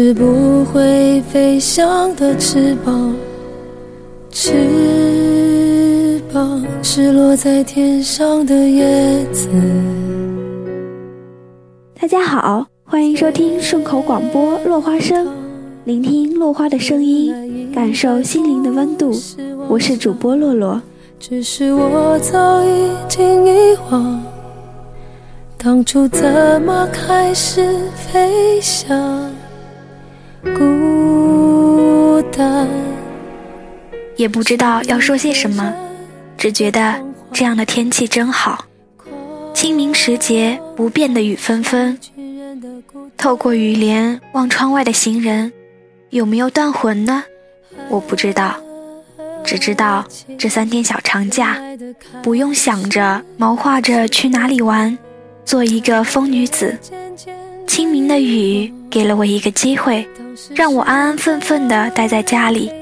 [0.00, 3.16] 是不会飞翔的翅膀，
[4.30, 9.48] 翅膀是落在天上的叶子。
[12.00, 15.26] 大家好，欢迎收听顺口广播《落花生》，
[15.82, 19.12] 聆听落花的声音，感受心灵的温度。
[19.68, 20.80] 我是主播洛洛。
[21.18, 24.22] 只是我早已经遗忘，
[25.56, 29.28] 当初怎么开始飞翔？
[30.44, 32.68] 孤单，
[34.16, 35.74] 也不知道要说些什么，
[36.36, 36.94] 只觉得
[37.32, 38.64] 这样的天气真好。
[39.52, 41.98] 清明时节，不变的雨纷纷。
[43.16, 45.52] 透过雨帘望窗外的行人，
[46.10, 47.24] 有没有断魂呢？
[47.88, 48.54] 我不知道，
[49.44, 50.04] 只知道
[50.38, 51.58] 这三天小长假，
[52.22, 54.96] 不用想着谋划着去哪里玩，
[55.44, 56.78] 做一个疯女子。
[57.66, 60.06] 清明的雨给了我一个机会，
[60.54, 62.72] 让我安安分分地待在家里，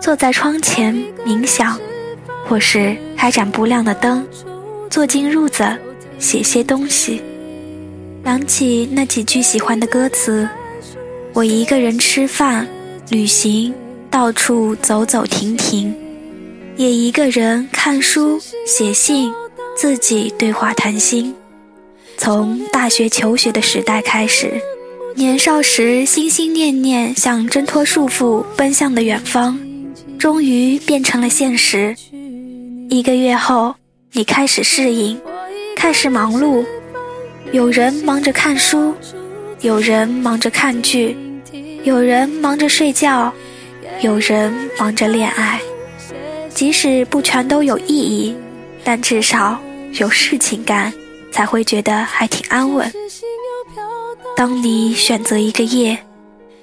[0.00, 1.78] 坐在窗前冥想，
[2.46, 4.26] 或是开盏不亮的灯，
[4.90, 5.64] 坐进褥子。
[6.18, 7.20] 写些东西，
[8.24, 10.48] 想起那几句喜欢的歌词。
[11.34, 12.66] 我一个人吃饭、
[13.10, 13.74] 旅行，
[14.10, 15.94] 到处走走停停，
[16.76, 19.30] 也一个人看书、写信，
[19.76, 21.34] 自己对话谈心。
[22.16, 24.58] 从大学求学的时代开始，
[25.16, 29.58] 年少时心心念念想挣脱束缚奔向的远方，
[30.18, 31.96] 终于变成了现实。
[32.90, 33.74] 一个月后，
[34.12, 35.18] 你开始适应。
[35.74, 36.62] 开始忙碌，
[37.50, 38.94] 有人忙着看书，
[39.62, 41.16] 有人忙着看剧，
[41.82, 43.32] 有人忙着睡觉，
[44.02, 45.58] 有人忙着恋爱。
[46.50, 48.36] 即使不全都有意义，
[48.84, 49.58] 但至少
[49.92, 50.92] 有事情干，
[51.32, 52.92] 才会觉得还挺安稳。
[54.36, 55.98] 当你选择一个夜，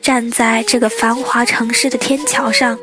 [0.01, 2.77] 站在这个繁华城市的天桥上，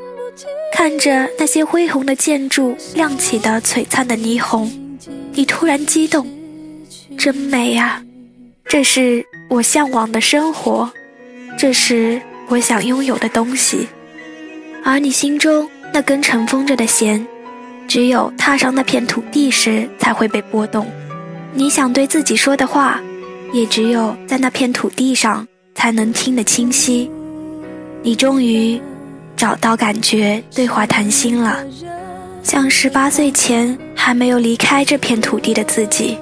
[0.73, 4.71] 看着那些恢宏的建筑亮起的璀璨的霓虹。
[5.33, 6.27] 你突然激动，
[7.17, 8.03] 真美呀！
[8.65, 10.91] 这是我向往的生活，
[11.59, 13.89] 这是我想拥有的东西。
[14.85, 17.25] 而你心中那根尘封着的弦，
[17.87, 20.87] 只有踏上那片土地时才会被拨动。
[21.53, 23.01] 你想对自己说的话，
[23.53, 27.11] 也只有在那片土地上才能听得清晰。
[28.03, 28.81] 你终于
[29.37, 31.65] 找到感觉对话谈心了。
[32.43, 36.17] 像十八岁前还没有离开这片土地的自己。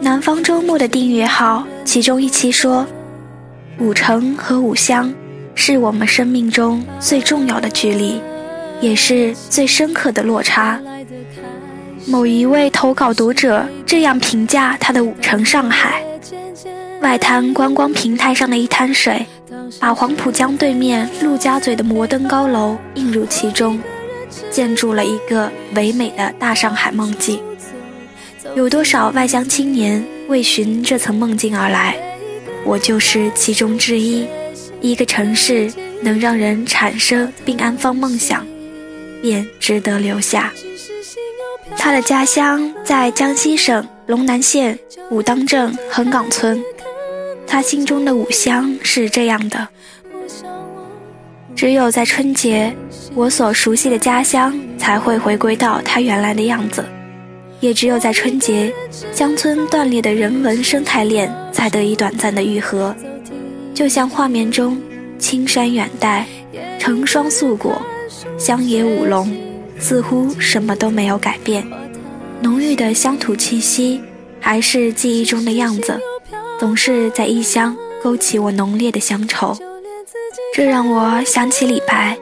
[0.00, 2.84] 南方周末的订阅号，其中一期说
[3.78, 5.14] ：“五城和五乡，
[5.54, 8.20] 是我们生命中最重要的距离，
[8.80, 10.80] 也是最深刻的落差。”
[12.08, 16.02] 某一位投稿读者这样评价他的五城上海：
[17.02, 19.26] 外滩观光平台上的一滩水，
[19.80, 23.78] 把黄浦江对面陆家嘴的摩登高楼映入其中。
[24.50, 27.42] 建筑了一个唯美的大上海梦境，
[28.54, 31.96] 有多少外乡青年为寻这层梦境而来？
[32.64, 34.26] 我就是其中之一。
[34.80, 35.70] 一个城市
[36.00, 38.46] 能让人产生并安放梦想，
[39.20, 40.52] 便值得留下。
[41.76, 44.78] 他的家乡在江西省龙南县
[45.10, 46.62] 武当镇横岗村，
[47.46, 49.68] 他心中的五乡是这样的。
[51.54, 52.74] 只有在春节，
[53.14, 56.82] 我所熟悉的家乡才会回归到它原来的样子；
[57.60, 58.72] 也只有在春节，
[59.12, 62.94] 乡村断裂的人文生态链才得以短暂的愈合。
[63.74, 64.80] 就像画面中，
[65.18, 66.26] 青山远黛，
[66.78, 67.80] 成双素果，
[68.38, 69.30] 乡野舞龙，
[69.78, 71.64] 似乎什么都没有改变，
[72.40, 74.00] 浓郁的乡土气息
[74.40, 76.00] 还是记忆中的样子，
[76.62, 79.52] 总是在异乡勾起我浓烈的乡愁。
[80.54, 82.16] 这让我想起李白，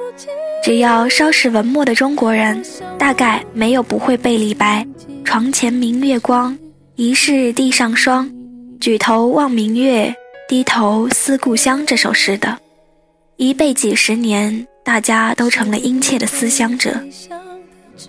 [0.65, 2.65] 只要稍识文墨的中国人，
[2.99, 4.83] 大概没有不会背李白
[5.27, 6.59] “床前明月光，
[6.97, 8.31] 疑是地上霜。
[8.81, 10.11] 举头望明月，
[10.49, 12.59] 低头思故乡”这首诗的。
[13.37, 16.99] 一背几十年，大家都成了殷切的思乡者。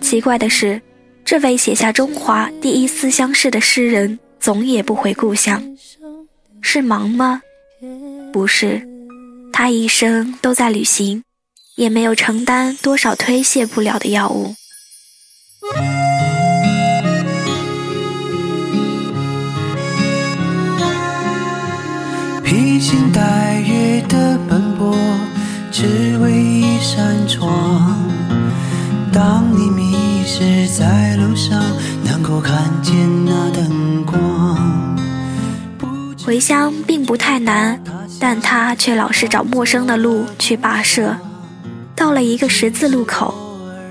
[0.00, 0.80] 奇怪的是，
[1.26, 5.62] 这位写下中华第一思乡诗的诗人，总也不回故乡，
[6.62, 7.42] 是忙吗？
[8.32, 8.82] 不是。
[9.52, 11.22] 他一生都在旅行，
[11.76, 14.54] 也没有承担多少推卸不了的药物。
[22.42, 24.96] 披星戴月的奔波，
[25.70, 28.10] 只为一扇窗。
[29.12, 31.62] 当你迷失在路上，
[32.04, 32.94] 能够看见
[36.24, 37.80] 回乡并不太难。
[38.20, 41.16] 但他却老是找陌生的路去跋涉。
[41.96, 43.34] 到了一个十字路口，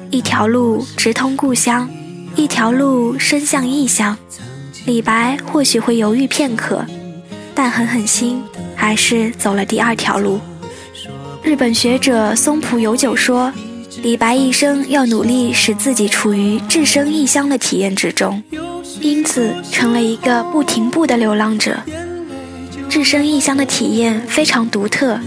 [0.09, 1.89] 一条路直通故乡，
[2.35, 4.17] 一条路伸向异乡。
[4.85, 6.85] 李白或许会犹豫片刻，
[7.53, 8.41] 但狠狠心，
[8.73, 10.39] 还是走了第二条路。
[11.43, 13.51] 日本学者松浦有久说，
[14.01, 18.41] 李白一生要努力使自己处于置身异乡的体验之中，
[19.01, 21.77] 因此成了一个不停步的流浪者。
[22.91, 25.17] 置身异乡的体验非常独特，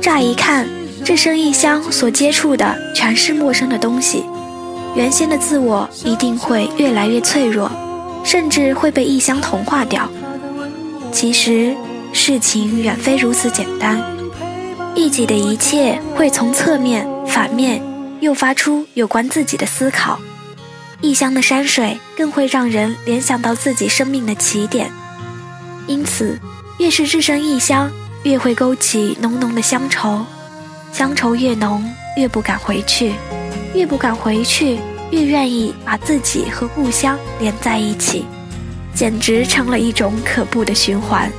[0.00, 0.66] 乍一看，
[1.04, 4.24] 置身异乡所接触的全是陌生的东西，
[4.96, 7.70] 原先的自我一定会越来越脆弱。
[8.24, 10.10] 甚至会被异乡同化掉。
[11.12, 11.76] 其实
[12.14, 14.02] 事情远非如此简单，
[14.94, 17.82] 异己的一切会从侧面、反面
[18.20, 20.18] 诱发出有关自己的思考。
[21.02, 24.90] 异乡的山水更会让人联想到自己生命的起点。
[25.86, 26.40] 因此，
[26.78, 27.90] 越是置身异乡，
[28.24, 30.24] 越会勾起浓浓的乡愁。
[30.92, 31.84] 乡愁越浓，
[32.16, 33.14] 越不敢回去，
[33.74, 34.78] 越不敢回去。
[35.10, 38.24] 越愿意把自己和故乡连在一起，
[38.94, 41.30] 简直成了一种可怖的循环。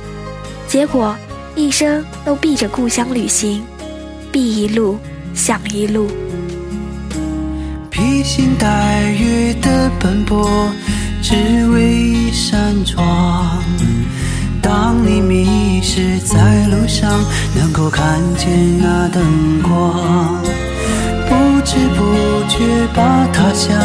[0.66, 1.14] 结果
[1.54, 3.62] 一生都避着故乡旅行，
[4.32, 4.98] 避一路
[5.34, 6.08] 想一路。
[7.90, 10.70] 披星戴月的奔波，
[11.22, 11.34] 只
[11.68, 13.62] 为一扇窗。
[14.66, 17.08] 当你迷失在路上，
[17.54, 20.42] 能够看见那灯光。
[21.28, 23.78] 不知不觉把他乡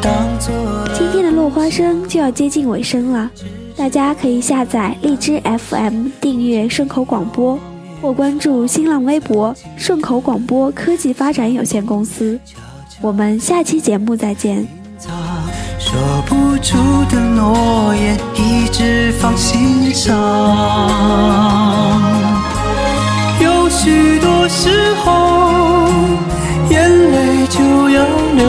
[0.00, 0.50] 当作。
[0.94, 3.30] 今天的落花生就要接近尾声了，
[3.76, 5.38] 大家可以下载荔枝
[5.68, 7.60] FM 订阅顺口广播，
[8.00, 12.40] 或关注新浪微博顺口广播科技发展有限公司。
[13.02, 14.66] 我们下期节目再见。
[15.90, 15.96] 说
[16.26, 16.76] 不出
[17.06, 20.14] 的诺言一直放心上，
[23.40, 25.88] 有许多时候。
[26.68, 28.04] 眼泪就要
[28.36, 28.44] 流，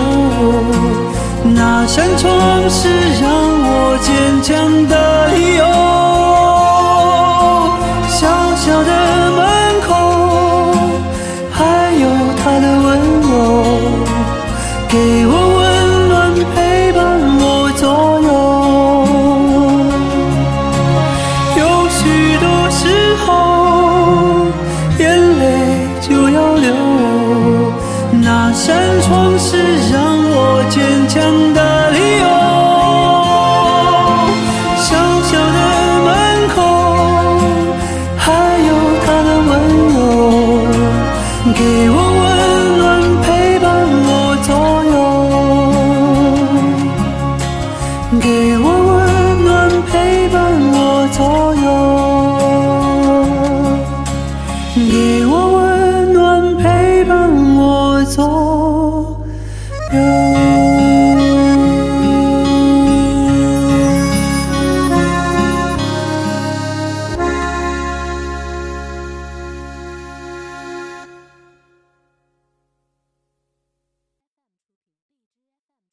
[1.55, 2.89] 那扇窗是
[3.21, 4.11] 让我坚
[4.43, 5.63] 强的理由。
[8.09, 8.27] 小
[8.57, 8.91] 小的
[9.31, 9.39] 门
[9.87, 9.95] 口，
[11.49, 11.63] 还
[12.01, 12.05] 有
[12.43, 12.87] 他的温
[13.21, 13.31] 柔，
[14.89, 15.25] 给
[28.79, 29.57] 扇窗是
[29.91, 29.99] 让
[30.31, 32.48] 我坚强的理由，